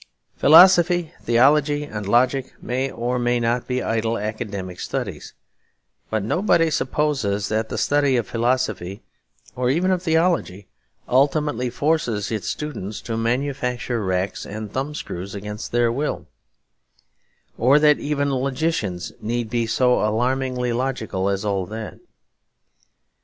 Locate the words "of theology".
9.91-10.65